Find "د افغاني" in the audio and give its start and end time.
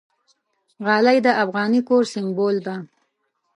1.25-1.81